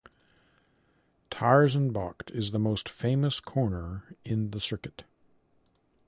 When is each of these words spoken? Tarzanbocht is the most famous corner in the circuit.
Tarzanbocht 1.29 2.31
is 2.31 2.49
the 2.49 2.57
most 2.57 2.89
famous 2.89 3.39
corner 3.39 4.15
in 4.25 4.49
the 4.49 4.59
circuit. 4.59 5.03